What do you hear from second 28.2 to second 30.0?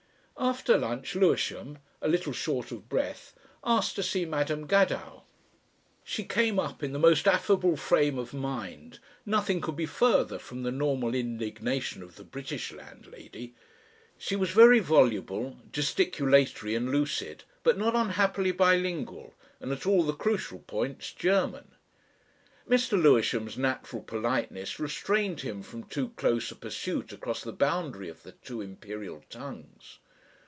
the two imperial tongues.